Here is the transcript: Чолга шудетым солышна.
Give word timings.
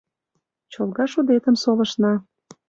Чолга 0.71 1.05
шудетым 1.11 1.55
солышна. 1.63 2.13